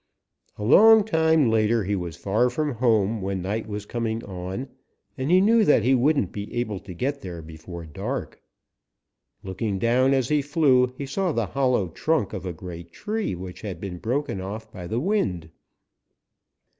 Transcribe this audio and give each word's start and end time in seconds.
"A 0.57 0.63
long 0.63 1.03
time 1.03 1.47
later 1.51 1.83
he 1.83 1.95
was 1.95 2.15
far 2.17 2.49
from 2.49 2.71
home 2.73 3.21
when 3.21 3.43
night 3.43 3.67
was 3.67 3.85
coming 3.85 4.23
on, 4.23 4.67
and 5.15 5.29
he 5.29 5.39
knew 5.39 5.63
that 5.63 5.83
he 5.83 5.93
wouldn't 5.93 6.31
be 6.31 6.51
able 6.55 6.79
to 6.79 6.95
get 6.95 7.21
there 7.21 7.43
before 7.43 7.85
dark. 7.85 8.41
Looking 9.43 9.77
down 9.77 10.15
as 10.15 10.29
he 10.29 10.41
flew, 10.41 10.87
he 10.97 11.05
saw 11.05 11.31
the 11.31 11.45
hollow 11.45 11.87
trunk 11.89 12.33
of 12.33 12.47
a 12.47 12.51
great 12.51 12.91
tree 12.91 13.35
which 13.35 13.61
had 13.61 13.79
been 13.79 13.99
broken 13.99 14.41
off 14.41 14.71
by 14.71 14.87
the 14.87 14.99
wind. 14.99 15.51